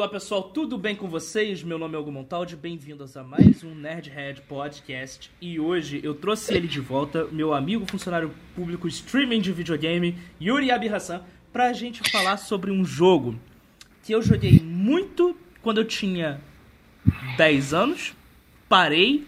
[0.00, 1.62] olá pessoal, tudo bem com vocês?
[1.62, 5.30] Meu nome é Hugo Montaldi, bem-vindos a mais um Nerdhead Podcast.
[5.42, 10.70] E hoje eu trouxe ele de volta, meu amigo funcionário público streaming de videogame, Yuri
[10.70, 11.22] Abirassan,
[11.52, 13.38] pra gente falar sobre um jogo
[14.02, 16.40] que eu joguei muito quando eu tinha
[17.36, 18.14] 10 anos,
[18.70, 19.26] parei,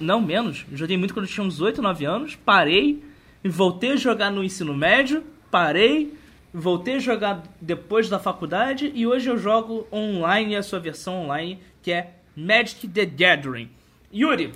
[0.00, 3.04] não menos, joguei muito quando eu tinha uns 8, 9 anos, parei,
[3.44, 6.14] voltei a jogar no ensino médio, parei
[6.56, 11.58] Voltei a jogar depois da faculdade e hoje eu jogo online a sua versão online,
[11.82, 13.68] que é Magic the Gathering.
[14.14, 14.52] Yuri,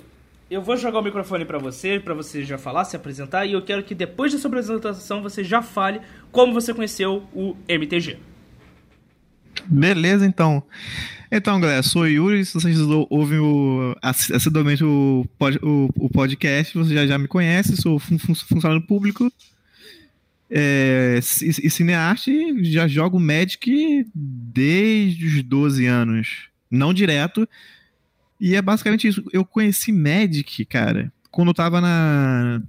[0.49, 3.61] eu vou jogar o microfone para você, para você já falar, se apresentar, e eu
[3.61, 5.99] quero que depois da sua apresentação você já fale
[6.31, 8.17] como você conheceu o MTG.
[9.65, 10.63] Beleza, então.
[11.29, 12.45] Então, galera, sou o Yuri.
[12.45, 12.79] Se vocês
[13.09, 15.25] ouvem o, assiduamente o,
[15.61, 17.75] o, o podcast, você já, já me conhece.
[17.75, 19.29] Sou fun, fun, funcionário público
[20.49, 26.49] é, e, e cinearte já jogo Magic desde os 12 anos.
[26.71, 27.47] Não direto.
[28.39, 29.23] E é basicamente isso.
[29.31, 32.61] Eu conheci Magic, cara, quando eu tava na.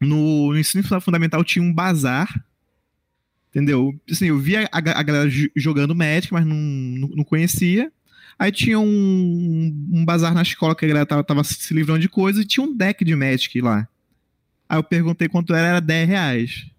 [0.00, 2.44] No, no ensino fundamental tinha um bazar.
[3.50, 3.94] Entendeu?
[4.10, 7.92] Assim, eu via a, a galera jogando Magic, mas não, não, não conhecia.
[8.38, 12.08] Aí tinha um, um, bazar na escola que a galera tava, tava se livrando de
[12.08, 13.86] coisas e tinha um deck de Magic lá.
[14.68, 16.71] Aí eu perguntei quanto era, era 10 reais.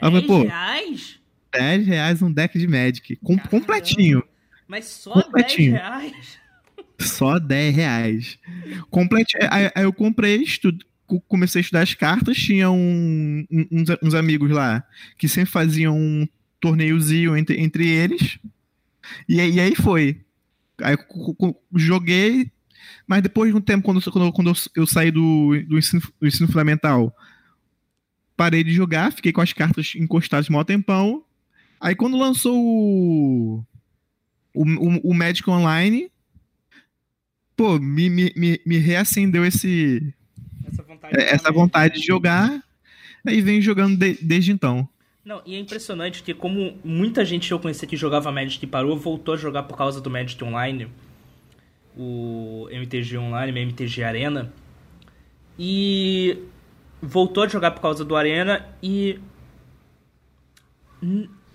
[0.00, 1.20] 10 falei, Pô, reais?
[1.52, 3.16] 10 reais um deck de Magic.
[3.16, 4.22] Com, completinho.
[4.66, 5.72] Mas só completinho.
[5.72, 6.44] 10 reais?
[7.00, 8.38] Só 10 reais.
[8.88, 9.48] Completinho.
[9.50, 10.84] Aí, aí eu comprei, estudo,
[11.28, 14.82] comecei a estudar as cartas, tinha um, uns, uns, amigos lá
[15.18, 16.26] que sempre faziam um
[16.60, 18.38] torneiozinho entre, entre eles.
[19.28, 20.20] E, e aí foi.
[20.80, 20.96] Aí
[21.74, 22.50] joguei,
[23.06, 26.48] mas depois de um tempo, quando, quando, quando eu saí do, do, ensino, do ensino
[26.48, 27.14] fundamental,
[28.36, 31.24] parei de jogar, fiquei com as cartas encostadas mó tempão.
[31.80, 33.64] Aí quando lançou o,
[34.54, 36.10] o, o, o Magic Online,
[37.56, 40.14] pô, me, me, me, me reacendeu esse,
[40.66, 42.62] essa vontade, é, essa vontade de jogar.
[43.26, 44.88] Aí venho jogando de, desde então.
[45.24, 48.68] Não, e é impressionante que como muita gente que eu conheci que jogava Magic e
[48.68, 50.88] parou, voltou a jogar por causa do Magic Online,
[51.96, 54.52] o MTG Online, MTG Arena.
[55.58, 56.38] E
[57.04, 59.20] voltou a jogar por causa do Arena e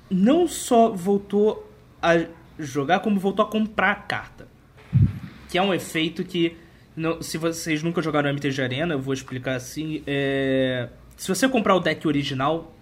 [0.09, 1.67] não só voltou
[2.01, 2.25] a
[2.57, 4.47] jogar, como voltou a comprar a carta.
[5.49, 6.55] Que é um efeito que,
[6.95, 10.03] não, se vocês nunca jogaram MTG Arena, eu vou explicar assim.
[10.05, 12.75] É, se você comprar o deck original,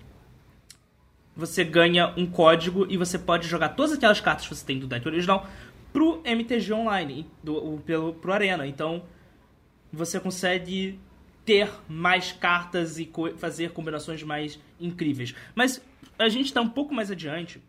[1.36, 4.88] você ganha um código e você pode jogar todas aquelas cartas que você tem do
[4.88, 5.48] deck original
[5.94, 8.68] pro MTG Online, do, pelo, pro Arena.
[8.68, 9.04] Então,
[9.92, 11.00] você consegue
[11.48, 15.34] ter mais cartas e co fazer combinações mais incríveis.
[15.56, 15.82] Mas
[16.20, 17.62] a gente tá um pouco mais adiante.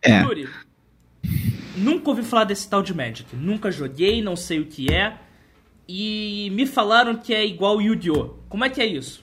[0.00, 0.22] É.
[0.22, 0.48] Yuri,
[1.76, 3.36] nunca ouvi falar desse tal de Magic.
[3.36, 5.18] Nunca joguei, não sei o que é.
[5.86, 8.38] E me falaram que é igual Yu-Gi-Oh!
[8.48, 9.22] Como é que é isso?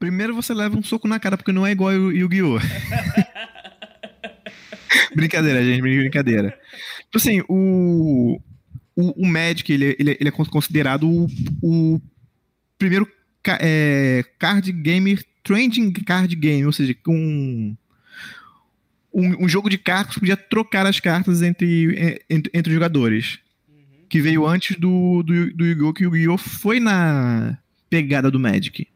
[0.00, 2.58] Primeiro você leva um soco na cara, porque não é igual Yu-Gi-Oh!
[5.14, 6.58] brincadeira, gente, brincadeira.
[7.02, 8.40] Tipo assim, o,
[8.96, 11.28] o, o Magic, ele, ele, ele é considerado o,
[11.62, 12.00] o
[12.78, 13.10] primeiro
[13.60, 17.76] é, card game, trending card game, ou seja, um,
[19.12, 23.38] um, um, jogo de cartas que podia trocar as cartas entre, entre, entre jogadores.
[23.68, 24.06] Uhum.
[24.08, 25.92] Que veio antes do, do, do Yu-Gi-Oh!
[25.92, 26.38] que o Yu-Gi-Oh!
[26.38, 27.58] foi na
[27.88, 28.86] pegada do Magic.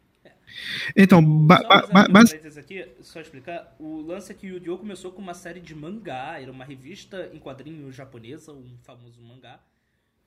[0.96, 1.60] Então, ba,
[1.92, 2.20] ba, ba,
[2.58, 4.78] aqui, só explicar, o lance é que o Yu-Gi-Oh!
[4.78, 9.60] começou com uma série de mangá, era uma revista em quadrinho japonesa, um famoso mangá.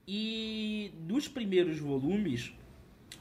[0.08, 2.54] E dos primeiros volumes,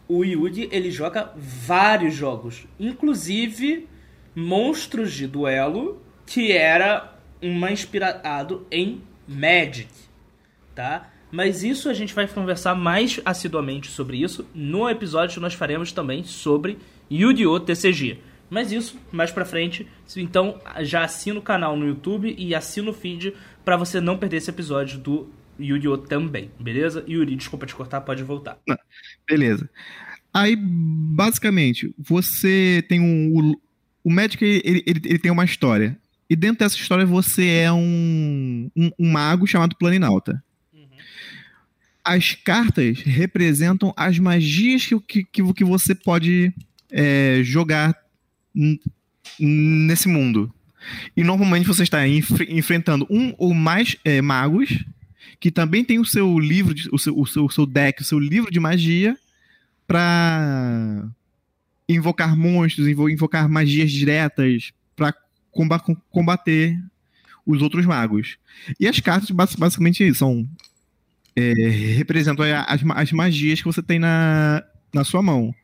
[0.09, 3.89] o Yugi ele joga vários jogos, inclusive
[4.35, 9.89] Monstros de Duelo, que era uma inspirado em Magic,
[10.75, 11.11] tá?
[11.31, 15.91] Mas isso a gente vai conversar mais assiduamente sobre isso no episódio que nós faremos
[15.91, 16.79] também sobre
[17.11, 17.61] Yu-Gi-Oh!
[17.61, 18.19] TCG.
[18.49, 19.87] Mas isso mais pra frente.
[20.17, 23.35] Então já assina o canal no YouTube e assina o feed
[23.65, 25.29] para você não perder esse episódio do
[25.59, 25.99] Yu-Gi-Oh!
[25.99, 27.05] também, beleza?
[27.09, 28.59] Yuri, desculpa te cortar, pode voltar.
[29.29, 29.69] beleza.
[30.33, 33.31] Aí, basicamente, você tem um.
[33.33, 33.61] O,
[34.03, 35.97] o Magic ele, ele, ele, tem uma história.
[36.29, 40.43] E dentro dessa história você é um, um, um mago chamado Planinauta.
[40.73, 40.89] Uhum.
[42.05, 46.53] As cartas representam as magias que, que, que você pode
[46.91, 47.95] é, jogar
[49.39, 50.53] nesse mundo.
[51.17, 54.85] E normalmente você está enf enfrentando um ou mais é, magos
[55.41, 58.05] que também tem o seu livro, de, o, seu, o, seu, o seu deck, o
[58.05, 59.17] seu livro de magia
[59.87, 61.07] para
[61.89, 65.15] invocar monstros, invocar magias diretas para
[66.11, 66.79] combater
[67.47, 68.39] os outros magos.
[68.81, 70.49] E as cartas basicamente são
[71.37, 71.53] é,
[71.97, 75.55] representam as, as magias que você tem na, na sua mão.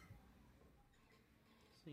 [1.84, 1.92] Sim.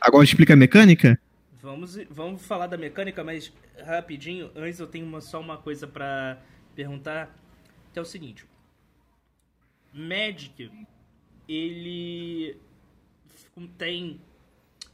[0.00, 1.20] Agora explica a mecânica?
[1.62, 3.52] Vamos, vamos falar da mecânica, mas
[3.84, 6.38] rapidinho, antes eu tenho uma, só uma coisa para
[6.74, 7.36] perguntar,
[7.92, 8.46] que é o seguinte.
[9.92, 10.70] Magic,
[11.48, 12.56] ele
[13.76, 14.20] tem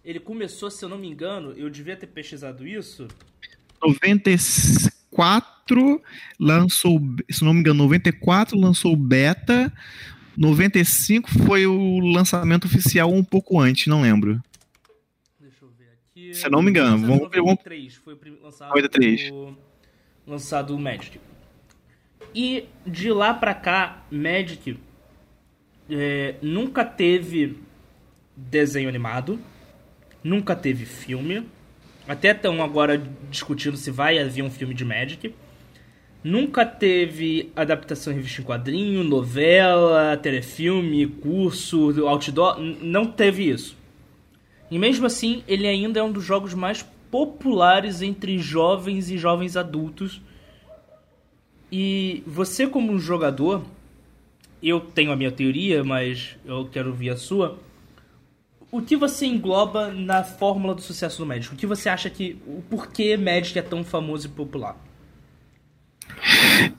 [0.06, 3.08] ele começou, se eu não me engano, eu devia ter pesquisado isso.
[3.82, 6.00] 94
[6.38, 9.73] lançou, se não me engano, 94 lançou o beta.
[10.37, 14.40] 95 foi o lançamento oficial um pouco antes, não lembro.
[15.40, 16.32] Deixa eu ver aqui.
[16.34, 19.32] Se eu não me engano, vamos 93 foi o lançado 93.
[19.32, 19.56] O,
[20.25, 21.19] lançado o Magic.
[22.36, 24.78] E de lá pra cá, Magic
[25.90, 27.58] é, nunca teve
[28.36, 29.40] desenho animado
[30.26, 31.44] nunca teve filme.
[32.08, 35.32] Até estão agora discutindo se vai haver um filme de Magic.
[36.22, 42.58] Nunca teve adaptação em revista em quadrinho, novela, telefilme, curso, outdoor.
[42.60, 43.76] Não teve isso.
[44.68, 49.56] E mesmo assim, ele ainda é um dos jogos mais populares entre jovens e jovens
[49.56, 50.20] adultos.
[51.70, 53.64] E você, como um jogador,
[54.62, 57.58] eu tenho a minha teoria, mas eu quero ouvir a sua
[58.70, 61.54] o que você engloba na fórmula do sucesso do Magic?
[61.54, 62.36] O que você acha que.
[62.46, 64.76] O porquê Magic é tão famoso e popular?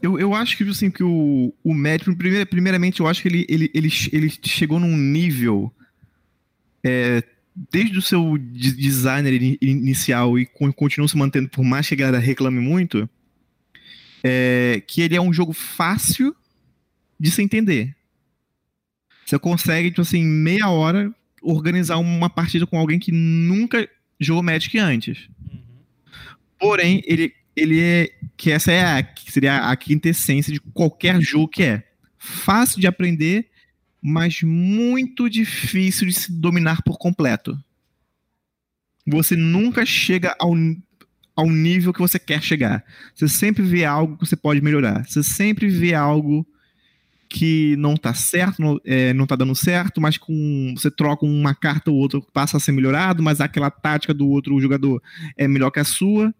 [0.01, 2.05] Eu, eu acho que, assim, que o, o Magic,
[2.49, 5.71] primeiramente, eu acho que ele, ele, ele, ele chegou num nível.
[6.83, 7.23] É,
[7.71, 12.59] desde o seu designer inicial e continua se mantendo, por mais que a galera reclame
[12.59, 13.09] muito,
[14.27, 16.35] é, que ele é um jogo fácil
[17.19, 17.95] de se entender.
[19.25, 23.87] Você consegue, tipo assim, meia hora organizar uma partida com alguém que nunca
[24.19, 25.29] jogou Magic antes.
[25.51, 25.59] Uhum.
[26.59, 28.09] Porém, ele, ele é.
[28.35, 31.83] Que essa é a, que seria a quintessência de qualquer jogo que é.
[32.17, 33.49] Fácil de aprender,
[34.01, 37.57] mas muito difícil de se dominar por completo.
[39.05, 40.53] Você nunca chega ao,
[41.37, 42.83] ao nível que você quer chegar.
[43.13, 45.05] Você sempre vê algo que você pode melhorar.
[45.07, 46.43] Você sempre vê algo
[47.29, 51.53] que não tá certo, não, é, não tá dando certo, mas com você troca uma
[51.53, 55.01] carta ou outra passa a ser melhorado, mas aquela tática do outro jogador
[55.37, 56.33] é melhor que a sua.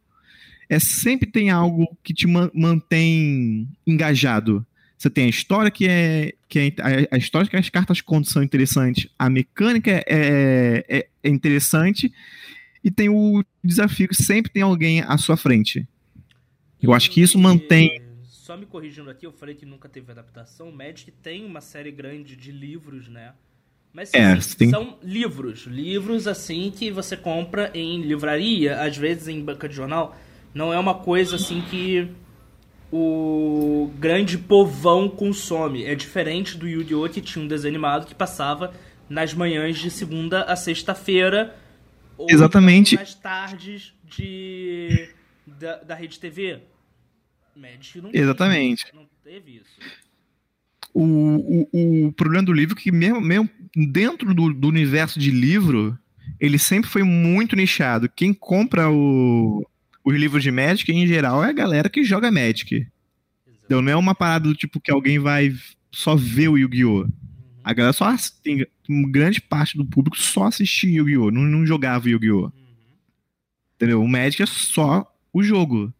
[0.68, 4.66] É sempre tem algo que te mantém engajado.
[4.98, 8.32] Você tem a história que é, que é a, a, história que as cartas contam
[8.32, 12.12] são interessantes, a mecânica é, é, é interessante
[12.88, 15.88] e tem o desafio que sempre tem alguém à sua frente.
[16.82, 18.02] Eu acho que isso mantém
[18.48, 20.70] só me corrigindo aqui, eu falei que nunca teve adaptação.
[20.70, 23.34] O Magic tem uma série grande de livros, né?
[23.92, 24.70] Mas é, assim, tem...
[24.70, 25.66] são livros.
[25.68, 30.16] Livros, assim, que você compra em livraria, às vezes em banca de jornal.
[30.54, 32.08] Não é uma coisa, assim, que
[32.90, 35.84] o grande povão consome.
[35.84, 37.10] É diferente do Yu-Gi-Oh!
[37.10, 38.74] que tinha um desenho animado que passava
[39.10, 41.54] nas manhãs de segunda a sexta-feira.
[42.28, 42.96] Exatamente.
[42.96, 45.10] nas tardes de,
[45.46, 46.60] da, da Rede TV.
[47.56, 48.86] Magic não Exatamente.
[48.86, 49.80] Teve, não teve isso.
[50.94, 55.32] O, o, o problema do livro é que mesmo, mesmo dentro do, do universo de
[55.32, 55.98] livro,
[56.40, 58.10] ele sempre foi muito nichado.
[58.10, 59.68] Quem compra o,
[60.04, 62.88] os livros de Magic, em geral, é a galera que joga Magic.
[63.66, 65.54] Então não é uma parada do tipo que alguém vai
[65.92, 67.08] só ver o Yu-Gi-Oh!
[67.68, 71.30] A galera só tem uma grande parte do público só assistia Yu-Gi-Oh!
[71.30, 72.46] Não, não jogava Yu-Gi-Oh!
[72.46, 72.52] Uhum.
[73.76, 74.02] Entendeu?
[74.02, 75.94] O Magic é só o jogo.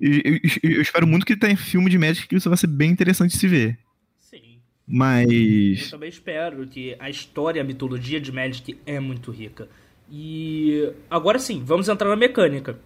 [0.00, 2.90] Eu, eu, eu, espero muito que tenha filme de Magic que isso vai ser bem
[2.90, 3.78] interessante de se ver.
[4.18, 4.58] Sim.
[4.86, 5.82] Mas.
[5.82, 9.68] Eu também espero que a história, a mitologia de Magic é muito rica.
[10.10, 12.80] E agora sim, vamos entrar na mecânica.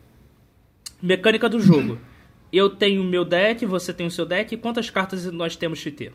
[1.01, 2.01] Mecânica do jogo.
[2.53, 4.57] Eu tenho o meu deck, você tem o seu deck.
[4.57, 6.13] Quantas cartas nós temos que ter?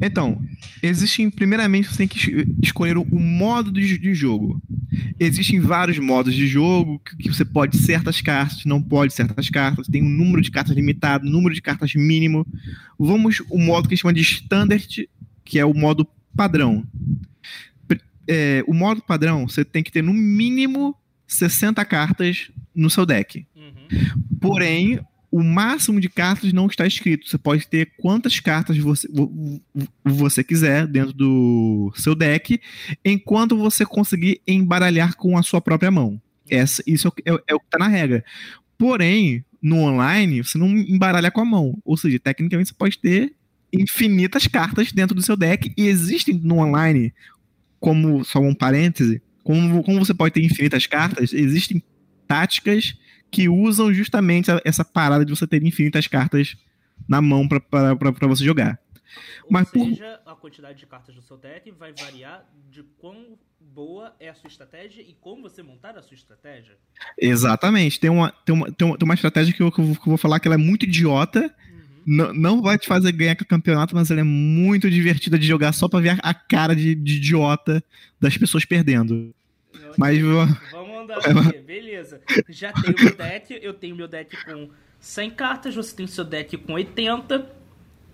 [0.00, 0.40] Então,
[0.82, 4.60] existem, primeiramente, você tem que escolher o modo de, de jogo.
[5.18, 9.86] Existem vários modos de jogo que, que, você pode certas cartas, não pode certas cartas,
[9.88, 12.46] tem um número de cartas limitado, número de cartas mínimo.
[12.98, 15.08] Vamos o modo que chama de standard,
[15.44, 16.86] que é o modo padrão.
[18.28, 23.46] É, o modo padrão, você tem que ter no mínimo 60 cartas no seu deck.
[23.54, 24.38] Uhum.
[24.40, 25.00] Porém,
[25.30, 27.28] o máximo de cartas não está escrito.
[27.28, 29.08] Você pode ter quantas cartas você,
[30.04, 32.60] você quiser dentro do seu deck,
[33.04, 36.20] enquanto você conseguir embaralhar com a sua própria mão.
[36.48, 38.24] Essa, isso é, é, é o que está na regra.
[38.78, 41.78] Porém, no online, você não embaralha com a mão.
[41.84, 43.34] Ou seja, tecnicamente você pode ter
[43.72, 45.72] infinitas cartas dentro do seu deck.
[45.76, 47.12] E existem no online,
[47.80, 51.82] como só um parêntese, como, como você pode ter infinitas cartas, existem
[52.26, 52.94] táticas
[53.30, 56.56] que usam justamente essa parada de você ter infinitas cartas
[57.08, 58.78] na mão para você jogar.
[59.44, 60.32] Ou Mas seja, por...
[60.32, 64.48] a quantidade de cartas do seu deck vai variar de quão boa é a sua
[64.48, 66.76] estratégia e como você montar a sua estratégia.
[67.18, 67.98] Exatamente.
[68.00, 70.40] Tem uma, tem uma, tem uma, tem uma estratégia que eu, que eu vou falar
[70.40, 71.42] que ela é muito idiota.
[71.42, 72.02] Uhum.
[72.06, 75.88] Não, não vai te fazer ganhar campeonato, mas ela é muito divertida de jogar só
[75.88, 77.82] pra ver a cara de, de idiota
[78.20, 79.34] das pessoas perdendo.
[79.96, 80.85] Mas vamos
[81.64, 82.20] beleza.
[82.48, 84.70] Já tenho meu deck, eu tenho meu deck com
[85.00, 87.50] 100 cartas, você tem seu deck com 80.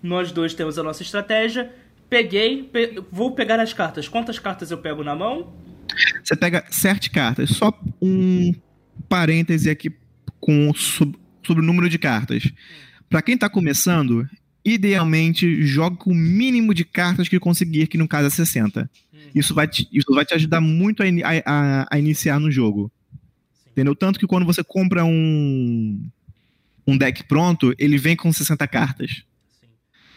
[0.03, 1.73] Nós dois temos a nossa estratégia.
[2.09, 4.09] Peguei, pe vou pegar as cartas.
[4.09, 5.53] Quantas cartas eu pego na mão?
[6.23, 7.51] Você pega sete cartas.
[7.51, 8.53] Só um
[9.09, 9.91] parêntese aqui
[10.41, 12.51] com sobre, sobre o número de cartas.
[13.09, 14.29] Para quem está começando,
[14.65, 18.91] idealmente jogue com o mínimo de cartas que conseguir, que no caso é 60.
[19.13, 19.19] Hum.
[19.35, 21.07] Isso vai te, isso vai te ajudar muito a,
[21.45, 22.91] a, a iniciar no jogo.
[23.11, 23.71] Sim.
[23.73, 23.95] Entendeu?
[23.95, 26.09] Tanto que quando você compra um,
[26.87, 29.25] um deck pronto, ele vem com 60 cartas.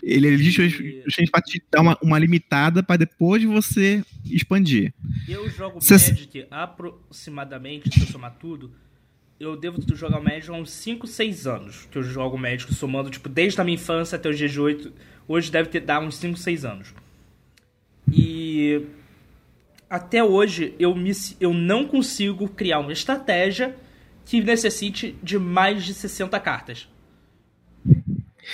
[0.04, 4.94] Ele é justamente para te dar uma, uma limitada para depois você expandir.
[5.28, 5.96] Eu jogo Cê...
[5.96, 8.72] Magic aproximadamente, se eu somar tudo,
[9.40, 13.28] eu devo jogar Magic há uns 5, 6 anos que eu jogo Magic, somando tipo,
[13.28, 14.94] desde a minha infância até os dias de 8.
[15.28, 16.94] Hoje deve ter dado uns 5, 6 anos.
[18.12, 18.86] E
[19.90, 23.76] até hoje eu, me, eu não consigo criar uma estratégia
[24.26, 26.88] que necessite de mais de 60 cartas.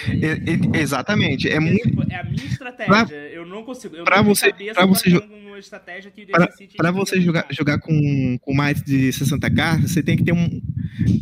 [0.10, 1.50] É, é, exatamente.
[1.50, 2.00] É, muito...
[2.12, 3.06] É a minha estratégia.
[3.06, 3.96] Pra, eu não consigo.
[3.96, 8.53] Eu pra você, pra você, uma estratégia que pra, pra você jogar, jogar com, com
[8.53, 10.62] mais de 60 cartas, você tem que ter um.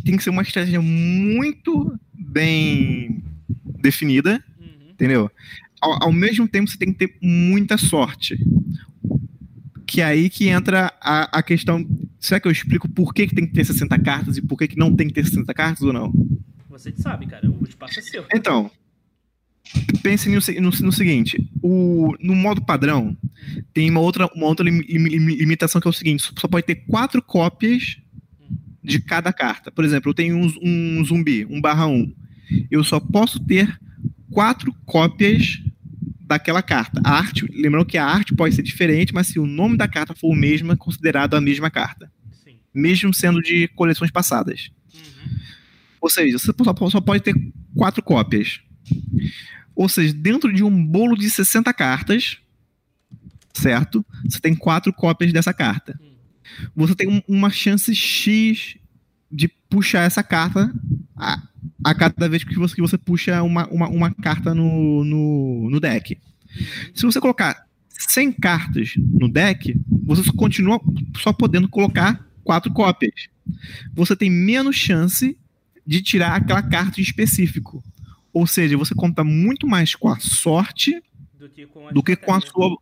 [0.04, 3.24] Tem que ser uma estratégia muito bem
[3.80, 4.44] definida.
[4.60, 4.90] Uhum.
[4.90, 5.32] Entendeu?
[5.80, 8.36] Ao, ao mesmo tempo, você tem que ter muita sorte.
[9.86, 11.88] Que é aí que entra a, a questão.
[12.20, 14.70] Será que eu explico por que, que tem que ter 60 cartas e por que,
[14.70, 16.12] que não tem que ter 60 cartas ou não?
[16.68, 17.48] Você que sabe, cara.
[17.48, 18.26] O espaço é seu.
[18.34, 18.72] Então,
[20.02, 23.16] pense no, no, no, seguinte: o, no modo padrão,
[23.74, 26.76] tem uma outra, uma outra lim, lim, limitação que é o seguinte: só pode ter
[26.88, 27.98] quatro cópias
[28.84, 29.72] de cada carta.
[29.72, 32.12] Por exemplo, eu tenho um, um zumbi, um barra um.
[32.72, 33.80] Eu só posso ter
[34.32, 35.62] quatro cópias
[36.22, 37.02] daquela carta.
[37.04, 40.16] A arte, lembrando que a arte pode ser diferente, mas se o nome da carta
[40.16, 42.12] for o mesmo, é considerado a mesma carta.
[42.44, 42.58] Sim.
[42.74, 44.70] Mesmo sendo de coleções passadas.
[46.02, 46.54] Ou seja, você
[46.92, 47.36] só pode ter
[47.76, 48.62] quatro cópias.
[49.80, 52.38] Ou seja, dentro de um bolo de 60 cartas,
[53.54, 54.06] certo?
[54.26, 55.98] Você tem quatro cópias dessa carta.
[56.76, 58.76] Você tem uma chance X
[59.32, 60.70] de puxar essa carta
[61.16, 61.42] a,
[61.82, 65.80] a cada vez que você, que você puxa uma, uma, uma carta no, no, no
[65.80, 66.20] deck.
[66.94, 70.82] Se você colocar 100 cartas no deck, você continua
[71.20, 73.30] só podendo colocar quatro cópias.
[73.94, 75.38] Você tem menos chance
[75.88, 77.82] de tirar aquela carta em específico.
[78.40, 81.04] Ou seja, você conta muito mais com a sorte
[81.38, 82.78] do que com a, do que com a sua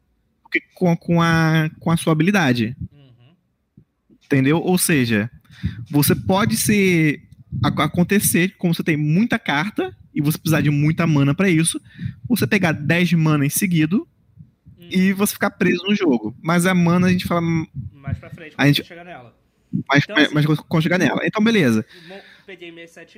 [0.76, 2.78] com, com, a, com a sua habilidade.
[2.92, 3.34] Uhum.
[4.24, 4.60] Entendeu?
[4.60, 5.32] Ou seja,
[5.90, 7.24] você pode ser
[7.64, 11.82] acontecer como você tem muita carta e você precisar de muita mana para isso,
[12.30, 14.08] você pegar 10 mana em seguido
[14.78, 14.90] uhum.
[14.92, 16.38] e você ficar preso no jogo.
[16.40, 19.36] Mas a mana a gente fala mais pra frente, a gente chegar nela.
[19.90, 21.22] Mais, então, mais, assim, mais quando chegar nela.
[21.26, 21.84] Então beleza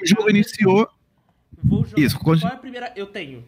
[0.01, 0.89] O jogo iniciou.
[1.63, 2.01] Vou jogar.
[2.01, 2.93] Isso, Qual é a primeira?
[2.95, 3.43] Eu tenho.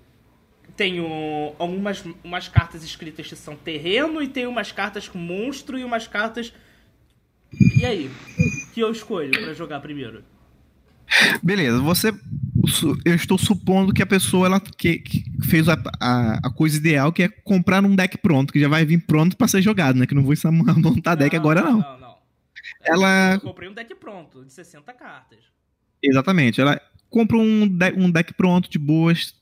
[0.76, 5.84] Tenho algumas umas cartas escritas que são terreno e tenho umas cartas com monstro e
[5.84, 6.54] umas cartas.
[7.78, 8.10] E aí?
[8.74, 10.24] Que eu escolho para jogar primeiro?
[11.44, 12.14] Beleza, você.
[13.04, 17.12] Eu estou supondo que a pessoa ela que, que fez a, a, a, coisa ideal,
[17.12, 20.06] que é comprar um deck pronto, que já vai vir pronto para ser jogado, né?
[20.06, 20.34] Que não vou
[20.78, 21.80] montar deck não, agora, não.
[21.80, 22.18] Não, não.
[22.84, 23.34] Ela...
[23.34, 25.40] Eu comprei um deck pronto, de 60 cartas.
[26.02, 26.62] Exatamente.
[26.62, 29.36] Ela compra um, de um deck pronto, de boas,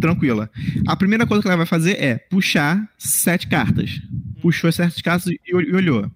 [0.00, 0.50] tranquila.
[0.86, 4.00] A primeira coisa que ela vai fazer é puxar sete cartas.
[4.42, 6.10] Puxou as sete cartas e, e olhou.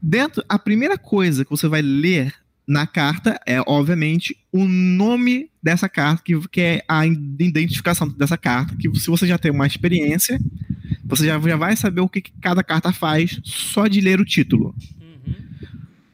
[0.00, 2.32] Dentro, a primeira coisa que você vai ler
[2.68, 8.76] na carta é, obviamente, o nome dessa carta, que, que é a identificação dessa carta,
[8.76, 10.38] que se você já tem uma experiência,
[11.04, 14.24] você já, já vai saber o que, que cada carta faz só de ler o
[14.24, 14.74] título.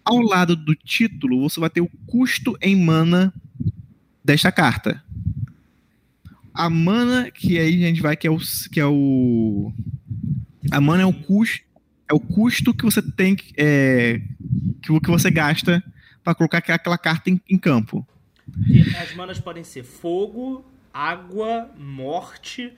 [0.07, 3.35] Ao lado do título, você vai ter o custo em mana
[4.25, 5.03] desta carta.
[6.55, 8.39] A mana que aí a gente vai que é o
[8.71, 9.73] que é o
[10.71, 11.67] a mana é o custo
[12.09, 14.21] é o custo que você tem é,
[14.81, 15.83] que, que você gasta
[16.23, 18.07] para colocar aquela carta em, em campo.
[18.69, 22.73] E as manas podem ser fogo, água, morte,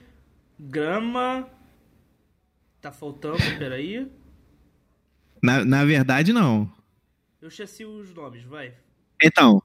[0.59, 1.47] grama.
[2.81, 4.07] Tá faltando, peraí.
[5.43, 6.71] Na, na verdade, não.
[7.41, 8.73] Eu esqueci os nomes, vai.
[9.23, 9.61] Então,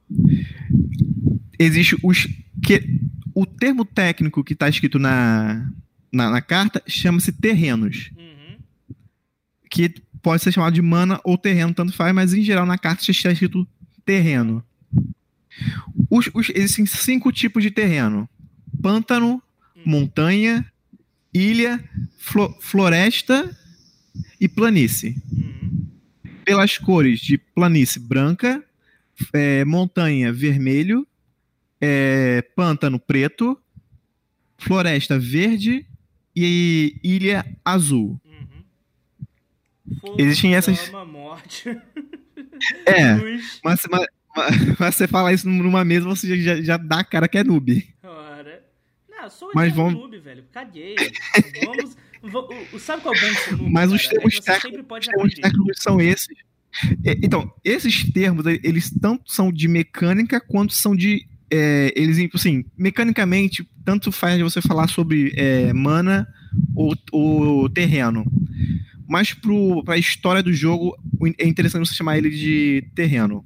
[1.59, 2.27] existe os
[2.63, 3.01] que
[3.35, 5.69] o termo técnico que está escrito na,
[6.13, 8.57] na, na carta chama-se terrenos, Uhum.
[9.71, 13.03] que pode ser chamado de mana ou terreno, tanto faz, mas em geral na carta
[13.11, 13.67] está escrito
[14.05, 14.65] terreno.
[16.11, 18.29] Os, os- existem cinco tipos de terreno:
[18.81, 19.43] pântano,
[19.85, 20.65] montanha,
[21.33, 21.83] ilha,
[22.19, 23.51] flo- floresta
[24.41, 25.21] e planície.
[25.33, 25.44] Uhum.
[26.45, 28.63] Pelas cores de planície branca,
[29.33, 31.07] é, montanha vermelho,
[31.81, 33.59] é, pântano preto,
[34.59, 35.87] floresta verde
[36.35, 38.21] e ilha azul.
[38.25, 39.97] Uhum.
[40.01, 41.69] Fogo, Existem essas- morte.
[42.87, 43.15] É,
[43.65, 47.29] mas, mas- mas- mas você falar isso numa mesa, você já, já dá a cara
[47.29, 47.87] que é noob.
[49.25, 50.45] Não, sou Mas vamos- noob, velho.
[50.53, 50.95] Caguei.
[52.23, 52.83] Vamos.
[52.83, 53.19] Sabe qual é
[53.53, 53.69] o bom?
[53.71, 54.17] Mas os cara?
[54.17, 56.37] É termos que você técnicos- sempre pode Os termos técnicos são esses.
[57.05, 61.27] É, Então, esses termos, eles tanto são de mecânica quanto são de.
[61.51, 66.27] é, eles, assim, mecanicamente, tanto faz você falar sobre é, mana
[66.75, 68.25] ou, ou terreno.
[69.07, 70.97] Mas para a história do jogo,
[71.39, 73.45] é interessante você chamar ele de terreno.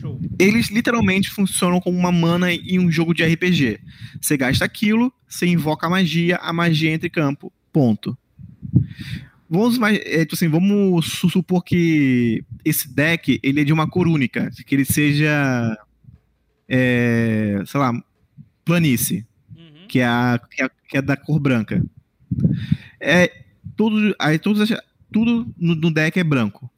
[0.00, 0.20] Show.
[0.38, 3.78] Eles literalmente funcionam como uma mana em um jogo de RPG.
[4.20, 7.52] Você gasta aquilo, você invoca a magia, a magia entra em campo.
[7.72, 8.16] Ponto.
[9.48, 14.06] Vamos, é, tipo assim, vamos su- supor que esse deck ele é de uma cor
[14.06, 15.76] única, que ele seja,
[16.68, 17.92] é, sei lá,
[18.64, 19.86] planície, Uhum.
[19.88, 21.82] que é, a, que é, que é da cor branca.
[23.00, 23.32] É,
[23.76, 24.68] tudo, aí todos,
[25.12, 26.70] tudo no, no deck é branco.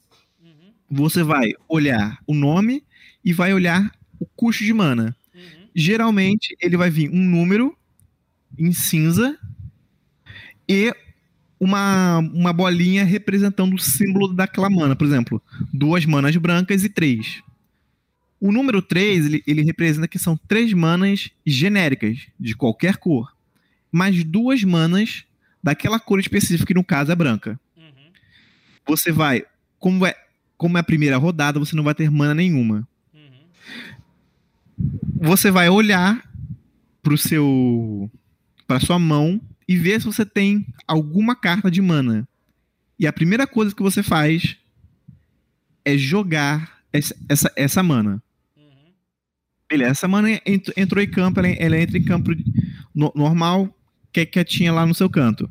[0.91, 2.83] Você vai olhar o nome
[3.25, 5.17] e vai olhar o custo de mana.
[5.35, 5.69] Uhum.
[5.75, 7.77] Geralmente ele vai vir um número
[8.59, 9.39] em cinza
[10.69, 10.93] e
[11.59, 14.97] uma, uma bolinha representando o símbolo daquela mana.
[14.97, 17.43] Por exemplo, duas manas brancas e três.
[18.41, 23.37] O número 3, ele, ele representa que são três manas genéricas, de qualquer cor.
[23.93, 25.25] Mais duas manas
[25.63, 28.11] daquela cor específica, que no caso é branca Uhum.
[28.87, 29.45] você vai,
[29.79, 30.15] como é,
[30.61, 32.87] como é a primeira rodada, você não vai ter mana nenhuma.
[33.15, 33.41] Uhum.
[35.23, 36.23] Você vai olhar
[37.03, 38.11] pro seu
[38.67, 42.29] para sua mão e ver se você tem alguma carta de mana.
[42.99, 44.59] E a primeira coisa que você faz
[45.83, 48.23] é jogar essa, essa, essa mana.
[48.55, 48.93] Uhum.
[49.67, 52.33] Beleza, essa mana ent- entrou em campo, ela, ela entra em campo
[52.95, 53.75] no- normal,
[54.13, 55.51] que é quietinha lá no seu canto.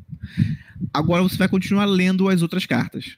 [0.94, 3.16] Agora você vai continuar lendo as outras cartas.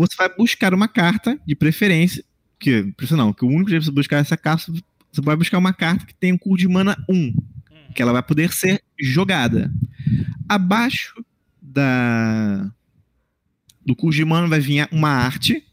[0.00, 2.24] Você vai buscar uma carta de preferência,
[2.58, 4.72] que não, que o único jeito de você buscar essa carta,
[5.12, 7.34] você vai buscar uma carta que tem um curso de mana 1, Uhum.
[7.94, 9.70] que ela vai poder ser jogada.
[10.48, 11.22] Abaixo
[11.60, 12.72] da
[13.84, 15.64] do curso de mana vai vir uma arte,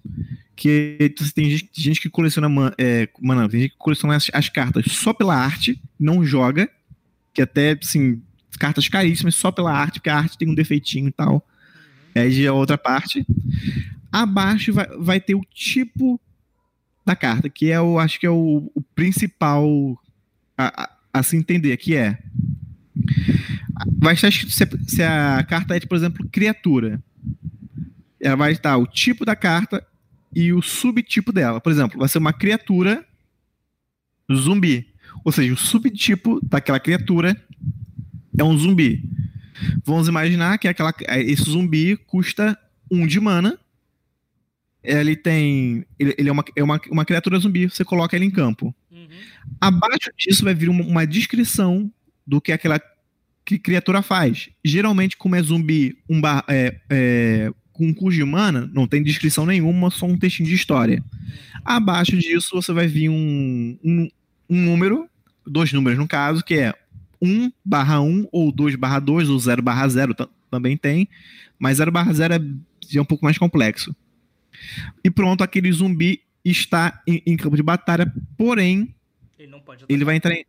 [0.55, 4.49] que tem gente, gente que coleciona mana, é, mana, tem gente que coleciona as, as
[4.49, 6.69] cartas só pela arte, não joga,
[7.33, 8.21] que até, assim,
[8.59, 11.47] cartas caríssimas só pela arte, porque a arte tem um defeitinho e tal.
[12.15, 13.25] É outra parte.
[14.11, 16.19] Abaixo vai, vai ter o tipo
[17.05, 19.67] da carta, que é o, acho que é o, o principal
[20.57, 22.19] a, a- a se entender, que é
[23.99, 27.01] vai estar escrito se, se a carta é, por exemplo, criatura.
[28.19, 29.85] Ela vai estar o tipo da carta
[30.33, 31.61] e o subtipo dela.
[31.61, 33.05] Por exemplo, vai ser uma criatura
[34.33, 34.87] zumbi.
[35.23, 37.39] Ou seja, o subtipo daquela criatura
[38.37, 39.03] é um zumbi.
[39.85, 42.57] Vamos imaginar que aquela, esse zumbi custa
[42.91, 43.57] um de mana.
[44.87, 45.85] Ele tem.
[45.99, 48.73] Ele, ele é, uma, é uma, uma criatura zumbi, você coloca ele em campo.
[48.91, 49.07] Uhum.
[49.59, 51.91] Abaixo disso vai vir uma, uma descrição
[52.25, 52.79] do que aquela
[53.45, 54.49] que criatura faz.
[54.63, 59.45] Geralmente, como é zumbi um bar, é, é, com custo de mana, não tem descrição
[59.45, 61.03] nenhuma, só um textinho de história.
[61.63, 64.09] Abaixo disso, você vai vir um, um,
[64.49, 65.09] um número,
[65.45, 66.73] dois números no caso, que é
[67.21, 71.07] 1 barra 1 ou 2 barra 2 ou 0 barra 0 ta- também tem,
[71.59, 72.39] mas 0 barra 0 é,
[72.97, 73.95] é um pouco mais complexo.
[75.03, 78.93] E pronto, aquele zumbi está em, em campo de batalha, porém,
[79.37, 80.45] Ele não pode ele vai entrar em,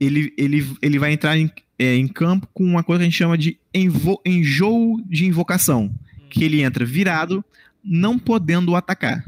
[0.00, 3.18] ele, ele, ele vai entrar em, é, em campo com uma coisa que a gente
[3.18, 5.92] chama de envo, enjoo de invocação,
[6.30, 7.44] que ele entra virado,
[7.82, 9.24] não podendo atacar.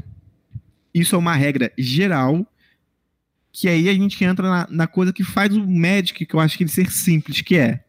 [0.93, 2.45] Isso é uma regra geral,
[3.51, 6.57] que aí a gente entra na, na coisa que faz o Magic, que eu acho
[6.57, 7.83] que ele ser simples, que é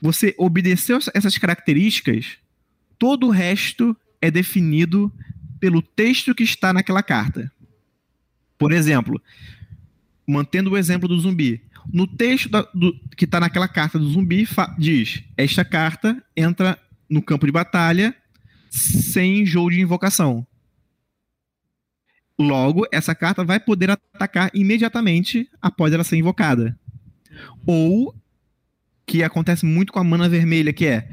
[0.00, 2.38] você obedeceu essa- essas características,
[2.98, 5.12] todo o resto é definido
[5.60, 7.52] pelo texto que está naquela carta.
[8.56, 9.20] Por exemplo,
[10.26, 11.60] mantendo o exemplo do zumbi.
[11.92, 16.78] No texto da- do- que está naquela carta do zumbi, diz: Esta carta entra
[17.10, 18.14] no campo de batalha
[18.70, 20.46] sem jogo de invocação.
[22.38, 26.78] Logo, essa carta vai poder atacar imediatamente após ela ser invocada.
[27.66, 28.14] Ou
[29.06, 31.08] que acontece muito com a mana vermelha, que é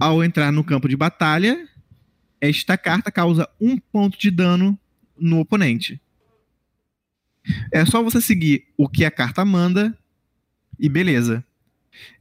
[0.00, 1.67] ao entrar no campo de batalha,
[2.40, 4.78] esta carta causa um ponto de dano
[5.18, 6.00] no oponente.
[7.72, 9.96] É só você seguir o que a carta manda
[10.78, 11.44] e beleza.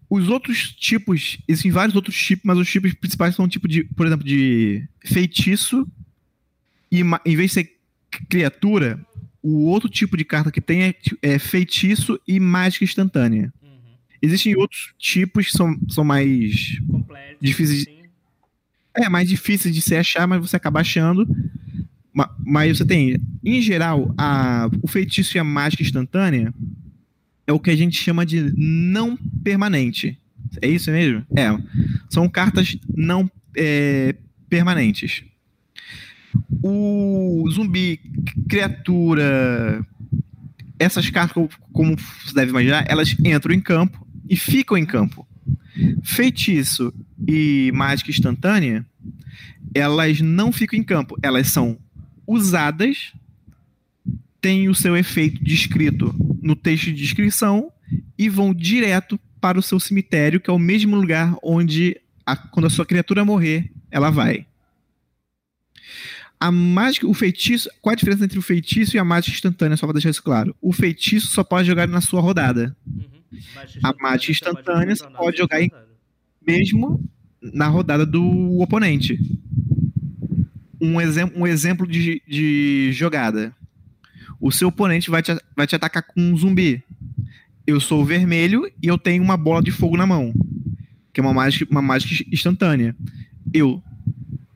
[0.09, 4.07] Os outros tipos, existem vários outros tipos, mas os tipos principais são tipo de, por
[4.07, 5.85] exemplo, de feitiço
[6.89, 7.77] e em vez de ser
[8.29, 9.05] criatura,
[9.43, 13.53] o outro tipo de carta que tem é, é feitiço e mágica instantânea.
[13.61, 13.95] Uhum.
[14.21, 17.96] Existem outros tipos que são, são mais Completo, difíceis.
[18.97, 21.27] É, mais difíceis de se achar, mas você acaba achando.
[22.43, 26.51] Mas você tem, em geral, a, o feitiço e a mágica instantânea
[27.45, 30.19] é o que a gente chama de não permanente.
[30.61, 31.23] É isso mesmo?
[31.35, 31.55] É.
[32.09, 34.15] São cartas não é,
[34.49, 35.23] permanentes.
[36.63, 37.99] O zumbi,
[38.49, 39.85] criatura,
[40.79, 45.27] essas cartas, como você deve imaginar, elas entram em campo e ficam em campo.
[46.03, 46.93] Feitiço
[47.25, 48.85] e mágica instantânea,
[49.73, 51.77] elas não ficam em campo, elas são
[52.25, 53.13] usadas,
[54.41, 57.71] têm o seu efeito descrito no texto de descrição
[58.17, 62.65] e vão direto para o seu cemitério, que é o mesmo lugar onde, a, quando
[62.65, 64.45] a sua criatura morrer, ela vai.
[66.39, 67.69] A mágica, o feitiço.
[67.81, 70.55] Qual a diferença entre o feitiço e a mágica instantânea, só para deixar isso claro?
[70.61, 72.75] O feitiço só pode jogar na sua rodada.
[72.85, 73.17] Uhum.
[73.83, 75.71] A mágica instantânea você pode jogar em,
[76.47, 77.03] mesmo
[77.41, 79.19] na rodada do oponente
[80.81, 83.53] um, exemplo, um exemplo de, de jogada.
[84.39, 86.83] O seu oponente vai te, vai te atacar com um zumbi.
[87.65, 90.33] Eu sou vermelho e eu tenho uma bola de fogo na mão.
[91.11, 92.95] Que é uma mágica, uma mágica instantânea.
[93.53, 93.81] Eu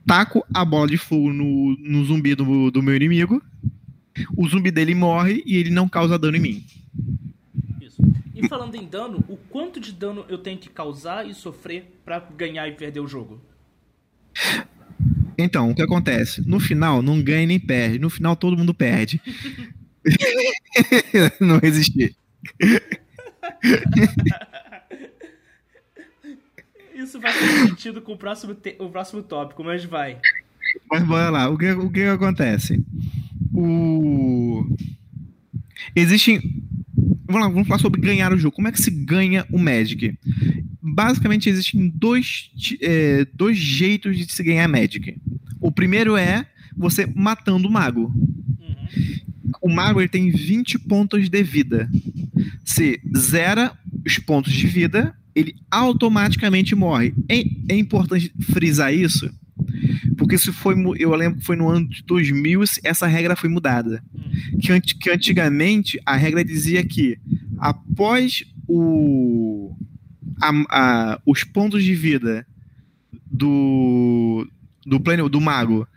[0.05, 3.41] taco a bola de fogo no, no zumbi do, do meu inimigo.
[4.35, 6.63] O zumbi dele morre e ele não causa dano em mim.
[8.41, 12.19] E falando em dano, o quanto de dano eu tenho que causar e sofrer para
[12.19, 13.39] ganhar e perder o jogo?
[15.37, 16.47] Então, o que acontece?
[16.47, 17.99] No final, não ganha nem perde.
[17.99, 19.21] No final, todo mundo perde.
[21.39, 22.15] não resistir.
[26.93, 30.17] Isso vai ter sentido com o próximo, o próximo tópico, mas vai.
[30.89, 31.49] Mas bora lá.
[31.49, 32.83] O que, o que acontece?
[33.53, 34.65] O...
[35.95, 36.61] Existem
[37.25, 38.55] Vamos lá, vamos falar sobre ganhar o jogo.
[38.55, 40.17] Como é que se ganha o Magic?
[40.81, 45.17] Basicamente, existem dois, é, dois jeitos de se ganhar Magic.
[45.59, 46.45] O primeiro é
[46.75, 48.13] você matando o mago.
[49.61, 51.89] O mago ele tem 20 pontos de vida.
[52.65, 53.71] Se zera
[54.05, 57.13] os pontos de vida, ele automaticamente morre.
[57.29, 59.31] É, é importante frisar isso,
[60.17, 64.03] porque se foi, eu lembro que foi no ano de 2000, essa regra foi mudada.
[64.59, 67.17] Que, que antigamente a regra dizia que
[67.57, 69.75] após o,
[70.41, 72.45] a, a, os pontos de vida
[73.25, 74.47] do,
[74.85, 75.87] do plano do mago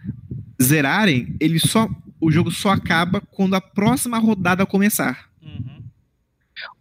[0.62, 1.88] zerarem, ele só
[2.20, 5.28] o jogo só acaba quando a próxima rodada começar.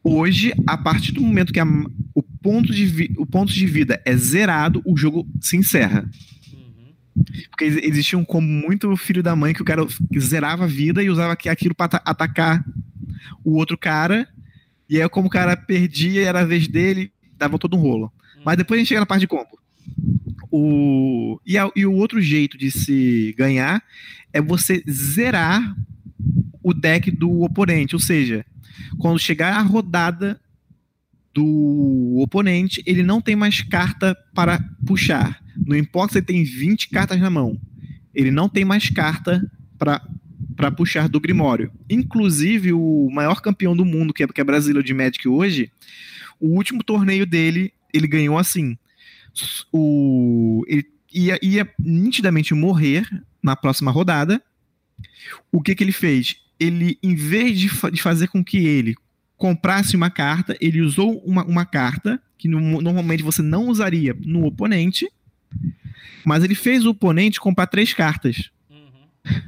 [0.01, 1.65] Hoje, a partir do momento que a,
[2.13, 6.09] o, ponto de o ponto de vida é zerado, o jogo se encerra.
[7.49, 9.85] Porque existia um como muito filho da mãe que o cara
[10.17, 12.65] zerava a vida e usava aquilo para atacar
[13.43, 14.27] o outro cara.
[14.89, 18.11] E aí, como o cara perdia, era a vez dele, dava todo um rolo.
[18.37, 18.41] Hum.
[18.45, 19.59] Mas depois a gente chega na parte de combo.
[20.51, 21.39] O...
[21.45, 23.83] E, a, e o outro jeito de se ganhar
[24.31, 25.75] é você zerar
[26.61, 27.95] o deck do oponente.
[27.95, 28.45] Ou seja,
[28.97, 30.39] quando chegar a rodada
[31.33, 35.41] do oponente, ele não tem mais carta para puxar.
[35.57, 37.59] Não importa se ele tem 20 cartas na mão,
[38.13, 41.71] ele não tem mais carta para puxar do Grimório.
[41.89, 45.71] Inclusive, o maior campeão do mundo, que é, que é brasileiro de Magic hoje,
[46.39, 48.77] o último torneio dele, ele ganhou assim.
[49.71, 53.07] O, ele ia, ia nitidamente morrer
[53.41, 54.41] na próxima rodada.
[55.51, 56.37] O que, que ele fez?
[56.59, 58.95] Ele, em vez de, fa de fazer com que ele
[59.37, 64.45] comprasse uma carta, ele usou uma, uma carta que no, normalmente você não usaria no
[64.45, 65.09] oponente,
[66.25, 68.49] mas ele fez o oponente comprar três cartas.
[68.69, 69.41] Uhum.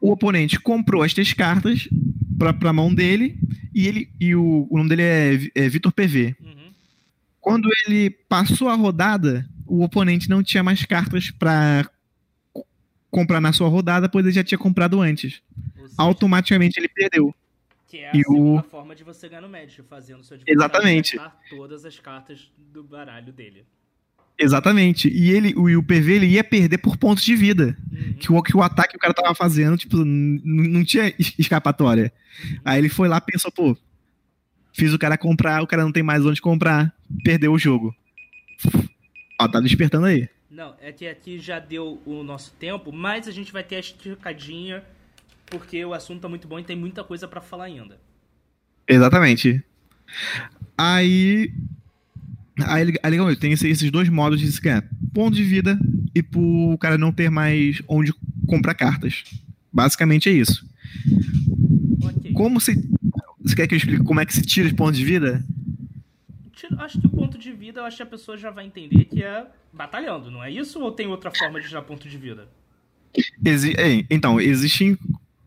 [0.00, 1.88] O oponente comprou as três cartas
[2.38, 3.38] para a mão dele
[3.74, 6.34] e ele e o, o nome dele é, é Vitor PV.
[6.40, 6.72] Uhum.
[7.40, 11.88] Quando ele passou a rodada, o oponente não tinha mais cartas para
[13.10, 15.42] comprar na sua rodada, pois ele já tinha comprado antes.
[15.96, 17.34] Automaticamente ele perdeu.
[17.90, 18.62] Que é a e segunda o...
[18.62, 21.18] forma de você ganhar no Magic, fazendo seu Exatamente.
[21.48, 23.66] todas as cartas do baralho dele.
[24.38, 25.08] Exatamente.
[25.08, 27.76] E ele, o, o PV ele ia perder por pontos de vida.
[27.90, 28.12] Uhum.
[28.12, 32.12] Que o, que o ataque que o cara tava fazendo, tipo, não tinha es- escapatória.
[32.64, 33.76] Aí ele foi lá e pensou, pô,
[34.72, 37.92] fiz o cara comprar, o cara não tem mais onde comprar, perdeu o jogo.
[39.40, 40.28] Ó, tá despertando aí.
[40.48, 43.80] Não, é que aqui já deu o nosso tempo, mas a gente vai ter a
[43.80, 44.84] esticadinha,
[45.50, 47.98] porque o assunto tá muito bom e tem muita coisa pra falar ainda.
[48.88, 49.62] Exatamente.
[50.78, 51.52] Aí.
[52.66, 54.84] Aí, aí legal, tem esse- esses dois modos de se ganhar.
[55.14, 55.78] Ponto de vida
[56.14, 58.12] e pro cara não ter mais onde
[58.46, 59.24] comprar cartas.
[59.72, 60.66] Basicamente é isso.
[62.02, 62.32] Ok.
[62.32, 62.74] Como se.
[63.42, 65.44] Você quer que eu explique como é que se tira os pontos de vida?
[66.78, 69.22] Acho que o ponto de vida, eu acho que a pessoa já vai entender que
[69.22, 70.78] é batalhando, não é isso?
[70.80, 72.48] Ou tem outra forma de tirar ponto de vida?
[73.44, 73.74] Exi
[74.08, 74.96] então, existem.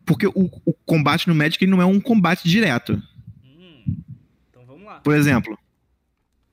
[0.04, 3.02] Porque o, o combate no Magic não é um combate direto.
[3.44, 3.96] Hum,
[4.50, 5.00] então vamos lá.
[5.00, 5.58] Por exemplo,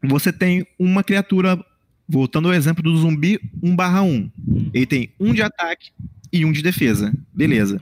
[0.04, 1.64] você tem uma criatura.
[2.08, 4.30] Voltando ao exemplo do zumbi 1/1.
[4.46, 5.92] Hum, Ele tem um de ataque
[6.32, 7.14] e um de defesa.
[7.34, 7.82] Beleza.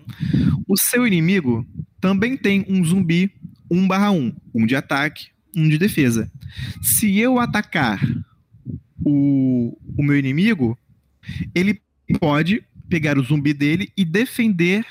[0.68, 1.66] O seu inimigo
[2.00, 3.32] também tem um zumbi
[3.72, 4.36] 1/1.
[4.54, 6.32] Um de ataque, um de defesa.
[6.80, 8.00] Se eu atacar
[9.04, 10.78] o, o meu inimigo,
[11.56, 11.82] ele
[12.20, 14.86] pode pegar o zumbi dele e defender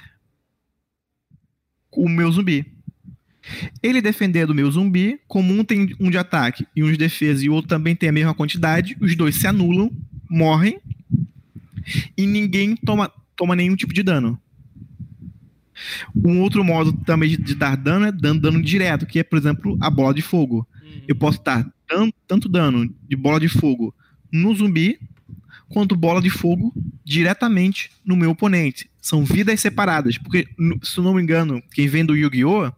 [2.05, 2.67] o meu zumbi.
[3.83, 7.45] Ele defender do meu zumbi, como um tem um de ataque e um de defesa
[7.45, 9.91] e o outro também tem a mesma quantidade, os dois se anulam,
[10.29, 10.79] morrem
[12.17, 14.39] e ninguém toma, toma nenhum tipo de dano.
[16.25, 19.39] Um outro modo também de, de dar dano é dando dano direto, que é, por
[19.39, 20.67] exemplo, a bola de fogo.
[20.83, 21.03] uhum.
[21.07, 23.95] Eu posso dar tan- tanto dano de bola de fogo
[24.31, 24.99] no zumbi,
[25.69, 26.73] quanto bola de fogo
[27.05, 28.89] diretamente no meu oponente.
[29.01, 30.47] São vidas separadas, porque,
[30.83, 32.73] se não me engano, quem vem do Yu-Gi-Oh!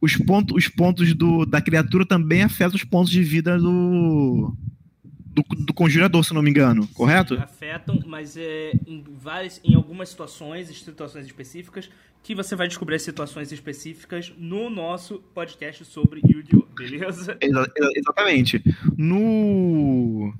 [0.00, 4.54] Os pontos, os pontos do, da criatura também afetam os pontos de vida do,
[5.24, 7.34] do, do conjurador, se não me engano, correto?
[7.34, 11.88] Afetam, mas é em, várias, em algumas situações, situações específicas,
[12.22, 16.64] que você vai descobrir as situações específicas no nosso podcast sobre Yu-Gi-Oh!
[16.74, 17.38] Beleza?
[17.40, 18.62] Exa- exa- exatamente.
[18.96, 20.34] No.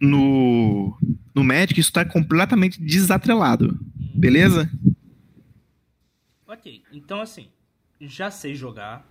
[0.00, 0.96] No.
[1.34, 3.78] No Magic, isso tá completamente desatrelado.
[4.14, 4.70] Beleza?
[6.46, 7.48] Ok, então assim,
[8.00, 9.06] já sei jogar.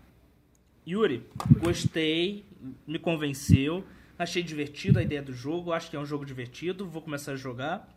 [0.86, 1.24] Yuri,
[1.60, 2.46] gostei,
[2.86, 3.86] me convenceu,
[4.18, 7.36] achei divertido a ideia do jogo, acho que é um jogo divertido, vou começar a
[7.36, 7.88] jogar.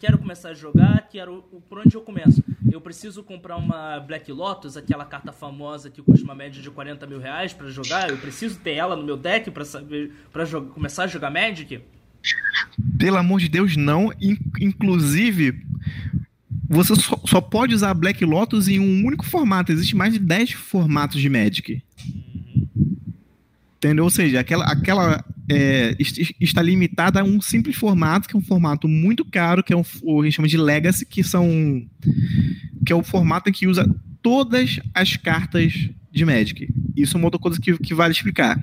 [0.00, 1.42] Quero começar a jogar, quero.
[1.68, 2.42] Por onde eu começo?
[2.70, 7.06] Eu preciso comprar uma Black Lotus, aquela carta famosa que custa uma média de 40
[7.06, 8.08] mil reais pra jogar.
[8.10, 11.80] Eu preciso ter ela no meu deck pra saber para começar a jogar Magic.
[12.98, 14.12] Pelo amor de Deus, não.
[14.20, 15.64] In- inclusive,
[16.68, 19.72] você só, só pode usar Black Lotus em um único formato.
[19.72, 21.82] Existe mais de 10 formatos de Magic.
[23.76, 24.04] Entendeu?
[24.04, 28.42] Ou seja, aquela, aquela é, est- está limitada a um simples formato, que é um
[28.42, 31.84] formato muito caro, que é um, o que a gente chama de Legacy, que são.
[32.84, 33.84] que é o formato que usa
[34.22, 35.72] todas as cartas
[36.12, 36.68] de Magic.
[36.96, 38.62] Isso é uma outra coisa que, que vale explicar.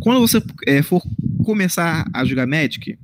[0.00, 1.02] Quando você é, for
[1.44, 2.98] começar a jogar Magic,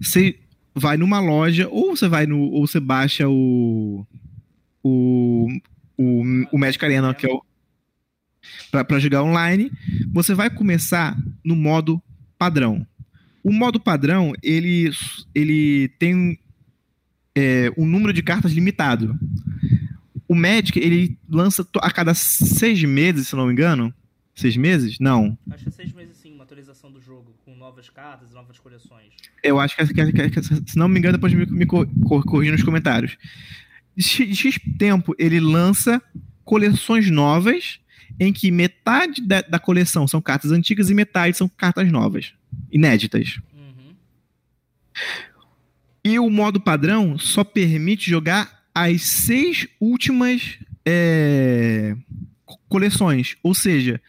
[0.00, 0.38] você
[0.74, 2.38] vai numa loja, ou você vai no.
[2.40, 4.06] ou você baixa o.
[4.82, 5.48] o,
[5.96, 6.22] o,
[6.52, 7.42] o Magic Arena, que é o.
[8.70, 9.70] Pra jogar online,
[10.12, 12.02] você vai começar no modo
[12.38, 12.86] padrão.
[13.42, 14.90] O modo padrão, ele,
[15.34, 16.38] ele tem
[17.34, 19.18] é, um número de cartas limitado.
[20.28, 23.94] O Magic, ele lança a cada seis meses, se não me engano.
[24.34, 24.98] Seis meses?
[24.98, 25.38] Não.
[25.50, 29.12] Acho que é seis meses sim, uma atualização do jogo, com novas cartas, novas coleções.
[29.42, 32.24] Eu acho que, que- que- que- se não me engano, depois me, me cor- cor-
[32.24, 33.16] corrija nos comentários.
[33.96, 34.02] De
[34.34, 36.02] X tempo, ele lança
[36.44, 37.78] coleções novas,
[38.18, 42.32] em que metade da, da coleção são cartas antigas e metade são cartas novas,
[42.72, 43.38] inéditas.
[43.54, 43.94] Uhum.
[46.04, 51.96] E o modo padrão só permite jogar as seis últimas é,
[52.44, 53.36] co- coleções.
[53.42, 54.00] Ou seja,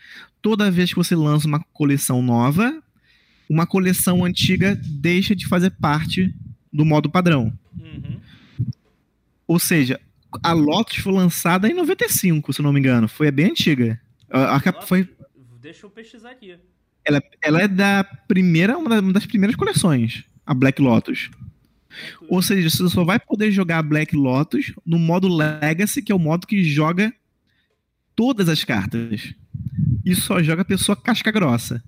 [0.42, 2.82] toda vez que você lança uma coleção nova,
[3.50, 6.34] uma coleção antiga deixa de fazer parte
[6.72, 7.52] do modo padrão.
[7.78, 8.20] Uhum.
[9.48, 10.00] Ou seja,
[10.44, 13.08] a Lotus foi lançada em 95, se não me engano.
[13.08, 14.00] Foi bem antiga.
[14.30, 15.08] A- a foi,
[15.62, 16.58] Deixa eu pesquisar aqui.
[17.06, 21.30] ela, ela é da primeira, uma da- uma das primeiras coleções, a Black Lotus.
[22.30, 26.20] Ou seja, você só vai poder jogar Black Lotus no modo Legacy, que é o
[26.20, 27.12] modo que joga
[28.16, 29.34] todas as cartas.
[30.06, 31.84] E só joga a pessoa casca grossa.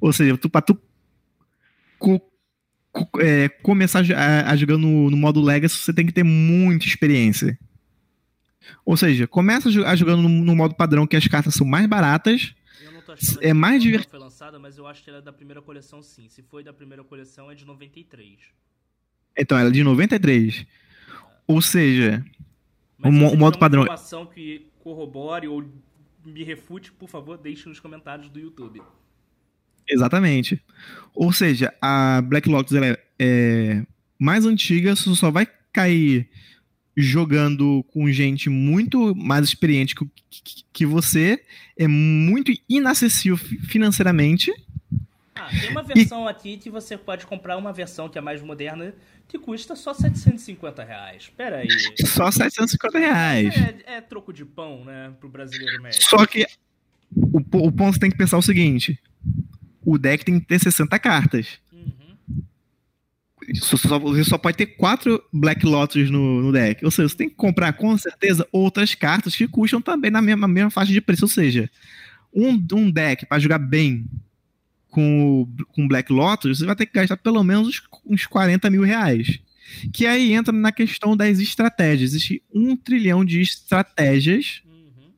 [0.00, 0.78] Ou seja, tu, pra tu
[3.20, 7.58] é, começar a, a- jogar no, no modo Legacy, você tem que ter muita experiência.
[8.84, 11.66] Ou seja, começa a jo- a jogando no, no modo padrão, que as cartas são
[11.66, 12.54] mais baratas.
[12.82, 13.02] Eu não
[13.40, 14.10] é mais divertido.
[14.10, 16.28] foi lançada, mas eu acho que ela é da primeira coleção sim.
[16.28, 18.38] Se foi da primeira coleção é de 93.
[19.36, 20.66] Então, ela é de 93.
[21.46, 22.24] Ou seja,
[22.98, 23.82] Mas o, modo padrão.
[23.82, 25.64] uma informação que corrobore ou
[26.24, 28.80] me refute, por favor, deixe nos comentários do YouTube.
[29.88, 30.62] Exatamente.
[31.14, 33.82] Ou seja, a Black Lotus é, é
[34.18, 36.28] mais antiga, você só vai cair
[36.96, 41.42] jogando com gente muito mais experiente que, que, que você,
[41.76, 44.52] é muito inacessível fi- financeiramente.
[45.34, 48.94] Ah, tem uma versão aqui que você pode comprar uma versão que é mais moderna
[49.26, 51.32] que custa só 750 reais.
[51.36, 51.68] Pera aí.
[52.06, 53.54] Só 750 reais.
[53.86, 56.02] É, é troco de pão, né, pro brasileiro médio.
[56.02, 56.46] Só que
[57.16, 58.98] o, o ponto você tem que pensar o seguinte:
[59.84, 61.58] o deck tem que ter 60 cartas.
[61.72, 62.42] Uhum.
[63.54, 66.84] Só- só- você só pode ter quatro Black Lotus no, no deck.
[66.84, 70.46] Ou seja, você tem que comprar com certeza outras cartas que custam também na mesma,
[70.46, 71.24] mesma faixa de preço.
[71.24, 71.68] Ou seja,
[72.32, 74.06] um, um deck para jogar bem
[74.88, 78.82] com, com Black Lotus, você vai ter que gastar pelo menos uns, uns 40 mil
[78.82, 79.40] reais.
[79.92, 82.10] Que aí entra na questão das estratégias.
[82.12, 85.10] Existe um trilhão de estratégias Uhum.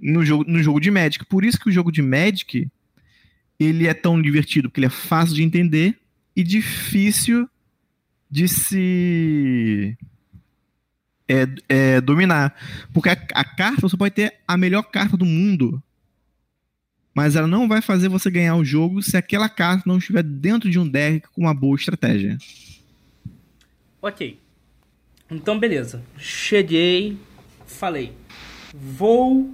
[0.00, 1.24] no jogo, no jogo de Magic.
[1.26, 2.68] Por isso que o jogo de Magic
[3.58, 5.98] ele é tão divertido, porque ele é fácil de entender
[6.34, 7.48] e difícil
[8.30, 9.96] de se
[11.28, 12.54] é, é, dominar.
[12.92, 15.82] Porque a, a carta, você pode ter a melhor carta do mundo,
[17.14, 20.68] mas ela não vai fazer você ganhar o jogo se aquela carta não estiver dentro
[20.68, 22.36] de um deck com uma boa estratégia.
[24.02, 24.38] Ok.
[25.30, 26.02] Então, beleza.
[26.18, 27.16] Cheguei,
[27.66, 28.12] falei.
[28.74, 29.48] Vou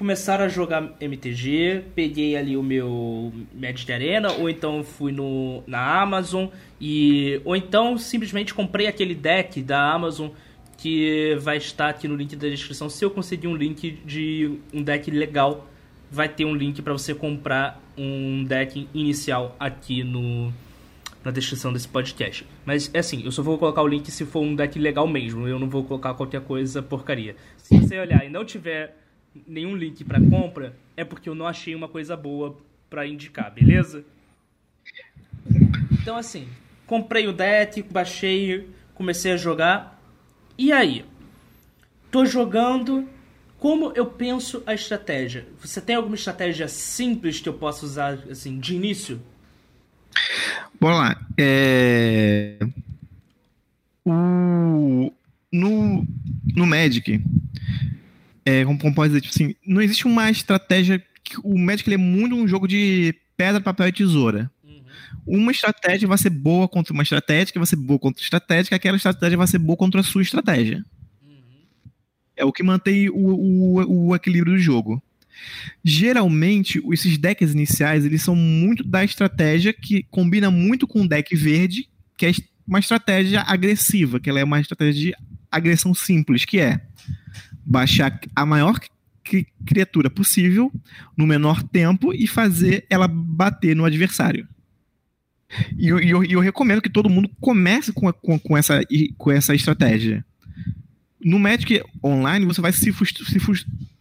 [0.00, 1.84] começar a jogar MTG.
[1.94, 6.46] Peguei ali o meu Magic Arena, ou então fui no, na Amazon,
[6.80, 10.30] e ou então simplesmente comprei aquele deck da Amazon
[10.78, 12.88] que vai estar aqui no link da descrição.
[12.88, 15.68] Se eu conseguir um link de um deck legal,
[16.10, 20.50] vai ter um link para você comprar um deck inicial aqui no,
[21.22, 22.46] na descrição desse podcast.
[22.64, 25.46] Mas é assim, eu só vou colocar o link se for um deck legal mesmo.
[25.46, 27.36] Eu não vou colocar qualquer coisa porcaria.
[27.58, 28.99] Se você olhar e não tiver
[29.46, 32.56] nenhum link para compra, é porque eu não achei uma coisa boa
[32.88, 34.04] para indicar, beleza?
[35.92, 36.48] Então assim,
[36.86, 40.00] comprei o deck, baixei, comecei a jogar.
[40.58, 41.04] E aí?
[42.10, 43.08] Tô jogando.
[43.58, 45.46] Como eu penso a estratégia?
[45.60, 49.20] Você tem alguma estratégia simples que eu possa usar assim de início?
[50.80, 51.26] Bora lá.
[51.38, 52.58] É...
[54.02, 55.12] O...
[55.52, 56.06] No...
[56.56, 57.22] no Magic,
[58.50, 61.02] é, como, como pode dizer, tipo assim, não existe uma estratégia.
[61.22, 64.50] que- O Magic ele é muito um jogo de pedra, papel e tesoura.
[64.64, 64.82] Uhum.
[65.26, 69.38] Uma estratégia vai ser boa contra uma estratégia, vai ser boa contra estratégia, aquela estratégia
[69.38, 70.84] vai ser boa contra a sua estratégia.
[71.22, 71.36] Uhum.
[72.36, 75.02] É o que mantém o, o, o equilíbrio do jogo.
[75.84, 81.34] Geralmente, esses decks iniciais, eles são muito da estratégia que combina muito com o deck
[81.34, 82.32] verde, que é
[82.66, 85.14] uma estratégia agressiva, que ela é uma estratégia de
[85.50, 86.80] agressão simples, que é
[87.64, 88.78] baixar a maior
[89.24, 90.72] cri- criatura possível
[91.16, 94.46] no menor tempo e fazer ela bater no adversário.
[95.76, 98.80] E eu, eu- eu recomendo que todo mundo comece com, a- com, com essa,
[99.18, 100.24] com essa estratégia.
[101.20, 103.38] No Magic Online, você vai se, frust- se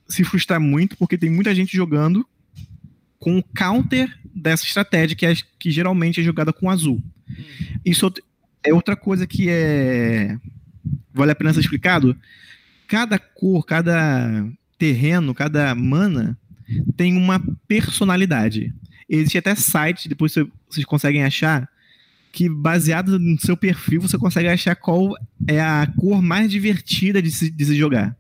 [0.07, 2.25] se frustrar muito, porque tem muita gente jogando
[3.19, 7.03] com o counter dessa estratégia, que, é, que geralmente é jogada com azul.
[7.27, 7.79] Uhum.
[7.85, 8.11] Isso
[8.63, 10.37] é outra coisa que é.
[11.13, 12.15] Vale a pena ser explicado?
[12.89, 14.45] Cada cor, cada
[14.77, 16.37] terreno, cada mana
[16.97, 18.73] tem uma personalidade.
[19.07, 21.69] Existe até site, depois você- vocês conseguem achar,
[22.31, 25.15] que baseado no seu perfil você consegue achar qual
[25.47, 28.15] é a cor mais divertida de se, de se jogar.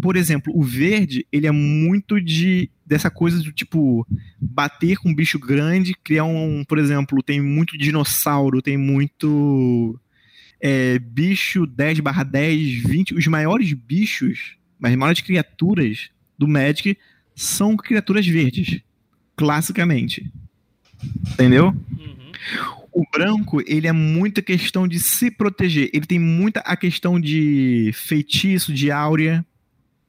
[0.00, 4.06] Por exemplo, o verde, ele é muito de dessa coisa do tipo
[4.40, 9.98] bater com um bicho grande, criar um, por exemplo, tem muito dinossauro, tem muito
[10.60, 16.96] é, bicho 10 barra 10, 20, os maiores bichos, as maiores criaturas do Magic
[17.34, 18.80] são criaturas verdes,
[19.36, 20.30] classicamente.
[21.32, 21.68] Entendeu?
[21.68, 22.32] Uhum.
[22.92, 25.90] O branco, ele é muita questão de se proteger.
[25.92, 29.44] Ele tem muita a questão de feitiço, de áurea,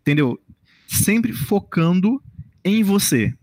[0.01, 0.39] entendeu?
[0.87, 2.23] Sempre focando
[2.63, 3.33] em você.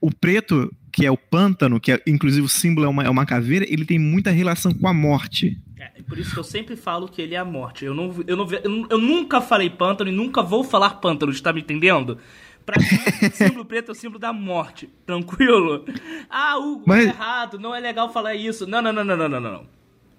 [0.00, 3.26] O preto, que é o pântano, que é, inclusive o símbolo é uma, é uma
[3.26, 5.60] caveira, ele tem muita relação com a morte.
[5.76, 7.84] É, por isso que eu sempre falo que ele é a morte.
[7.84, 11.52] Eu, não, eu, não, eu, eu nunca falei pântano e nunca vou falar pântano, está
[11.52, 12.16] me entendendo?
[12.64, 14.88] Pra mim, o símbolo preto é o símbolo da morte.
[15.04, 15.84] Tranquilo?
[16.30, 18.64] Ah, Hugo, Mas- é errado, não é legal falar isso.
[18.64, 19.66] Não, não, não, não, não, não, não.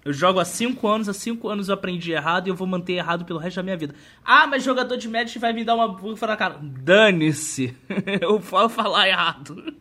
[0.04, 2.92] Eu jogo há 5 anos, há 5 anos eu aprendi errado e eu vou manter
[2.92, 3.94] errado pelo resto da minha vida.
[4.24, 6.60] Ah, mas jogador de Magic vai me dar uma bufa na cara.
[6.62, 7.74] Dane-se.
[8.20, 9.74] eu vou falar errado.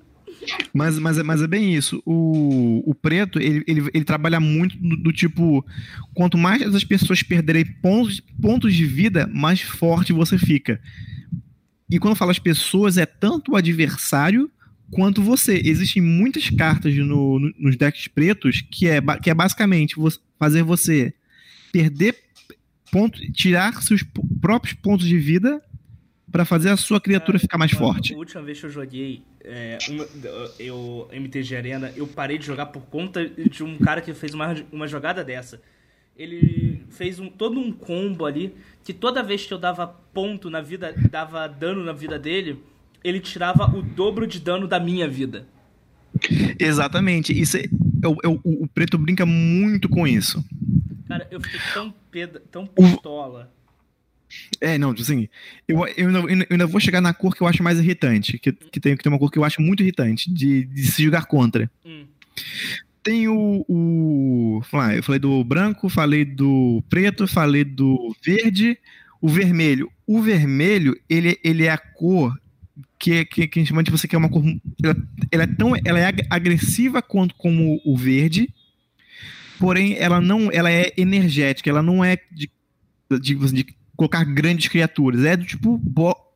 [0.74, 2.02] Mas, mas, mas é bem isso.
[2.06, 5.66] O, o preto, ele, ele, ele trabalha muito do, do tipo:
[6.14, 10.80] quanto mais as pessoas perderem pontos, pontos de vida, mais forte você fica.
[11.90, 14.50] E quando eu falo as pessoas, é tanto o adversário
[14.92, 15.62] quanto você.
[15.64, 19.96] Existem muitas cartas no, no, nos decks pretos que é, que é basicamente
[20.40, 21.14] fazer você
[21.72, 22.16] perder
[22.92, 24.04] ponto, tirar seus
[24.40, 25.62] próprios pontos de vida
[26.32, 28.14] para fazer a sua criatura ficar mais forte.
[28.14, 30.06] A última vez que eu joguei é, uma,
[30.60, 34.56] eu, MTG Arena, eu parei de jogar por conta de um cara que fez uma,
[34.72, 35.62] uma jogada dessa.
[36.18, 40.62] Ele fez um, todo um combo ali que toda vez que eu dava ponto na
[40.62, 42.64] vida, dava dano na vida dele,
[43.04, 45.48] ele tirava o dobro de dano da minha vida.
[46.60, 47.40] Exatamente.
[47.40, 47.66] Isso é,
[48.02, 50.44] eu, eu, o preto brinca muito com isso.
[51.08, 53.52] Cara, eu fiquei tão, peda, tão pistola.
[54.60, 55.28] É, não, assim,
[55.68, 58.52] eu, eu, ainda, eu ainda vou chegar na cor que eu acho mais irritante, que,
[58.52, 61.26] que, tem, que tem uma cor que eu acho muito irritante, de, de se jogar
[61.26, 61.70] contra.
[61.86, 62.06] Hum.
[63.04, 64.62] Tem o, o.
[64.96, 68.78] Eu falei do branco, falei do preto, falei do verde,
[69.22, 69.92] o vermelho.
[70.08, 72.36] O vermelho, ele, ele é a cor
[72.98, 74.44] que, que, que a gente chama de você que é uma cor.
[74.84, 74.96] Ela,
[75.32, 75.74] ela, é tão.
[75.86, 78.50] Ela é agressiva quanto como o verde.
[79.60, 80.50] Porém, ela não.
[80.52, 82.50] Ela é energética, ela não é de,
[83.22, 85.24] de, de colocar grandes criaturas.
[85.24, 85.82] É do tipo.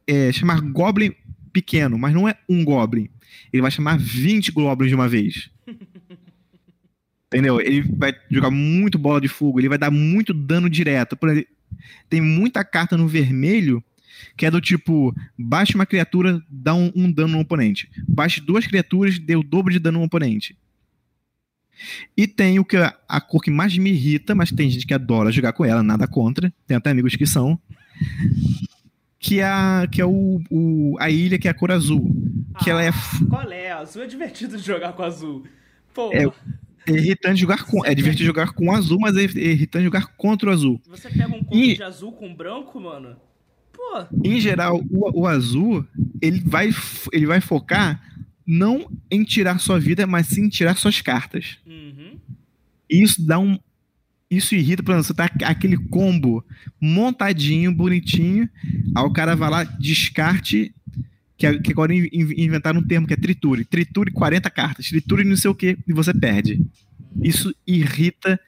[0.07, 1.13] É, chamar Goblin
[1.53, 3.09] pequeno, mas não é um Goblin.
[3.53, 5.49] Ele vai chamar 20 Goblins de uma vez.
[7.27, 7.61] Entendeu?
[7.61, 11.15] Ele vai jogar muito bola de fogo, ele vai dar muito dano direto.
[11.21, 11.45] Exemplo,
[12.09, 13.83] tem muita carta no vermelho
[14.35, 17.89] que é do tipo: baixe uma criatura, dá um, um dano no oponente.
[18.07, 20.57] Baixe duas criaturas, dê o dobro de dano no oponente.
[22.15, 24.93] E tem o que a, a cor que mais me irrita, mas tem gente que
[24.93, 26.53] adora jogar com ela, nada contra.
[26.67, 27.59] Tem até amigos que são.
[29.19, 32.15] Que é, a, que é o, o a ilha, que é a cor azul.
[32.63, 32.91] Que ah, ela é.
[33.29, 33.71] Qual é?
[33.71, 35.43] Azul é divertido de jogar com azul.
[35.93, 36.11] Pô.
[36.13, 36.25] É,
[36.87, 37.85] é irritante jogar com.
[37.85, 40.81] É divertido jogar com azul, mas é irritante jogar contra o azul.
[40.87, 41.75] Você pega um combo e...
[41.75, 43.15] de azul com branco, mano?
[43.73, 44.05] Pô.
[44.23, 45.85] Em geral, o, o azul,
[46.21, 46.69] ele vai,
[47.11, 48.01] ele vai focar
[48.49, 51.59] não em tirar sua vida, mas sim em tirar suas cartas.
[51.67, 52.17] Uhum.
[52.89, 53.59] Isso dá um.
[54.27, 56.43] Isso irrita, por exemplo, você tá aquele combo
[56.81, 58.49] montadinho, bonitinho,
[58.95, 60.73] aí o cara vai lá, descarte,
[61.37, 63.65] que, que agora inventaram um termo que é triture.
[63.65, 66.63] Triture 40 cartas, triture não sei o que, e você perde.
[67.21, 68.39] Isso irrita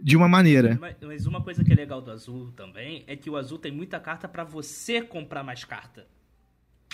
[0.00, 0.78] de uma maneira.
[0.80, 3.72] Mas, mas, uma coisa que é legal do azul também é que o azul tem
[3.72, 6.06] muita carta para você comprar mais carta.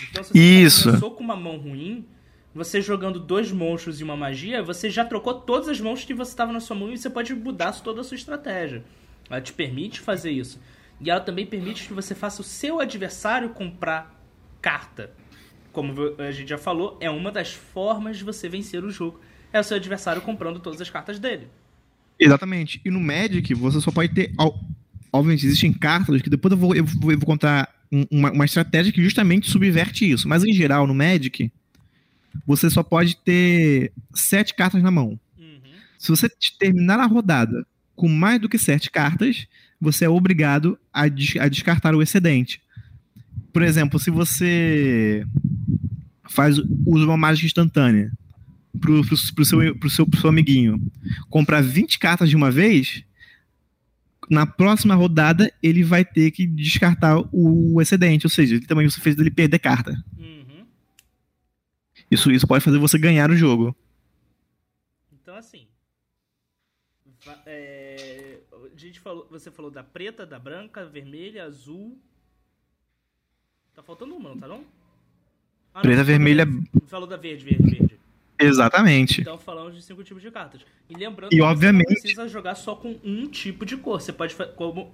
[0.09, 0.89] Então, se você Isso.
[0.89, 2.05] começou com uma mão ruim,
[2.53, 6.31] você jogando dois monstros e uma magia, você já trocou todas as mãos que você
[6.31, 8.83] estava na sua mão e você pode mudar toda a sua estratégia.
[9.29, 10.59] Ela te permite fazer isso.
[11.01, 14.13] E ela também permite que você faça o seu adversário comprar
[14.61, 15.11] carta.
[15.71, 19.19] Como a gente já falou, é uma das formas de você vencer o jogo.
[19.51, 21.47] É o seu adversário comprando todas as cartas dele.
[22.19, 22.79] Exatamente.
[22.85, 24.31] E no Magic, você só pode ter.
[25.11, 27.73] Obviamente, existem cartas que depois eu vou, eu vou, eu vou contar
[28.11, 30.27] uma, uma estratégia que justamente subverte isso.
[30.27, 31.51] Mas em geral, no Magic,
[32.45, 35.19] você só pode ter sete cartas na mão.
[35.37, 35.59] Uhum.
[35.97, 36.29] Se você
[36.59, 37.65] terminar a rodada
[37.95, 39.47] com mais do que sete cartas,
[39.79, 42.61] você é obrigado a, des a descartar o excedente.
[43.51, 45.25] Por exemplo, se você
[46.29, 48.11] faz usa uma mágica instantânea
[48.79, 50.81] pro, pro, pro, seu, pro, seu, pro seu amiguinho
[51.29, 53.03] comprar 20 cartas de uma vez,
[54.29, 59.17] na próxima rodada ele vai ter que descartar o excedente, ou seja, também você fez
[59.17, 59.91] ele perder carta.
[60.17, 60.42] Uhum.
[62.13, 63.75] Isso, isso pode fazer você ganhar o jogo.
[65.11, 65.67] Então assim,
[67.45, 71.97] é, a gente falou, você falou da preta, da branca, vermelha, azul.
[73.73, 74.63] Tá faltando uma, não tá não?
[75.73, 76.45] Ah, preta, não, vermelha.
[76.85, 77.99] Falou da verde, verde, verde.
[78.39, 79.21] Exatamente.
[79.21, 80.61] Então falamos de cinco tipos de cartas.
[80.87, 81.87] E lembrando e, que obviamente...
[81.87, 84.01] você não precisa jogar só com um tipo de cor.
[84.01, 84.93] Você pode como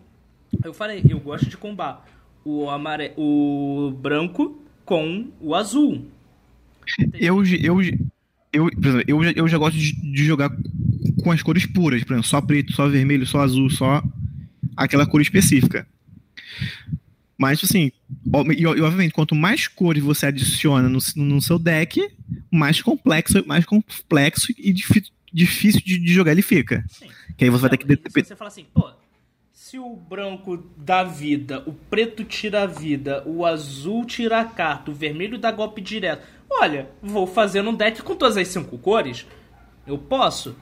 [0.64, 2.08] eu falei, eu gosto de combar
[2.46, 3.14] o amare...
[3.18, 6.10] o branco com o azul.
[7.14, 7.82] Eu eu
[8.52, 10.50] eu, exemplo, eu, eu já gosto de, de, jogar
[11.24, 14.04] com as cores puras, por exemplo, só preto, só vermelho, só azul, só
[14.76, 15.88] aquela cor específica.
[17.38, 17.92] Mas, assim,
[18.58, 22.10] e, obviamente, quanto mais cores você adiciona no, no seu deck,
[22.52, 26.84] mais complexo, mais complexo e difícil de, de jogar ele fica.
[26.90, 27.08] Sim.
[27.38, 27.86] Que aí você vai ter que.
[27.96, 28.92] Se você fala assim, pô,
[29.54, 34.92] se o branco dá vida, o preto tira a vida, o azul tira a carta,
[34.92, 36.28] o vermelho dá golpe direto.
[36.50, 39.26] Olha, vou fazer um deck com todas as cinco cores.
[39.86, 40.56] Eu posso?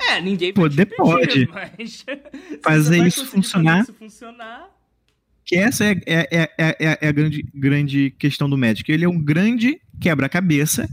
[0.00, 1.74] É, ninguém Poder vai te pedir, pode.
[1.78, 2.04] mas
[2.62, 3.78] Fazer isso funcionar.
[3.78, 4.68] fazer isso funcionar.
[5.44, 8.90] Que essa é, é, é, é, é a grande, grande questão do Magic.
[8.90, 10.88] Ele é um grande quebra-cabeça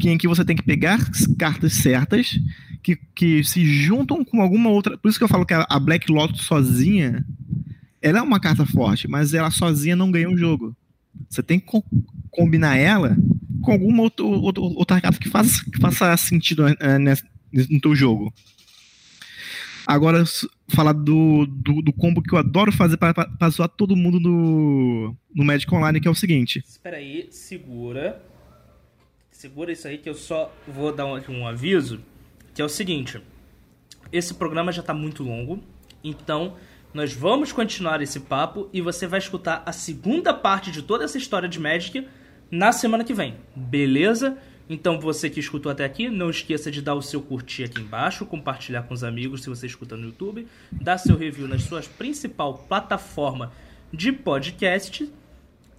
[0.00, 2.38] que, em que você tem que pegar as cartas certas
[2.82, 4.96] que, que se juntam com alguma outra.
[4.96, 7.24] Por isso que eu falo que a, Black Lotus sozinha
[8.00, 10.74] ela é uma carta forte, mas ela sozinha não ganha o jogo.
[11.28, 11.66] Você tem que
[12.30, 13.16] combinar ela
[13.62, 17.94] com alguma outro, outro- outra carta que faça, que faça sentido eh, nesse- no teu
[17.94, 18.32] jogo.
[19.86, 20.22] Agora,
[20.68, 25.44] falar do, do, do combo que eu adoro fazer para zoar todo mundo no, no
[25.44, 26.62] Magic Online, que é o seguinte.
[26.66, 28.22] Espera aí, segura.
[29.32, 32.00] Segura isso aí que eu só vou dar um, um aviso,
[32.54, 33.20] que é o seguinte.
[34.12, 35.60] Esse programa já tá muito longo,
[36.04, 36.56] então
[36.92, 41.16] nós vamos continuar esse papo e você vai escutar a segunda parte de toda essa
[41.18, 42.06] história de Magic
[42.50, 44.36] na semana que vem, beleza?
[44.68, 48.24] Então você que escutou até aqui, não esqueça de dar o seu curtir aqui embaixo,
[48.24, 52.54] compartilhar com os amigos se você escuta no YouTube, dar seu review nas suas principal
[52.68, 53.52] plataforma
[53.92, 55.10] de podcast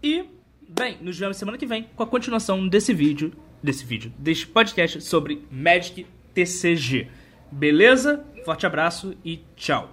[0.04, 0.26] e,
[0.68, 3.32] bem, nos vemos semana que vem com a continuação desse vídeo,
[3.64, 7.08] desse vídeo, deste podcast sobre Magic TCG.
[7.50, 8.26] Beleza?
[8.44, 9.90] Forte abraço e tchau.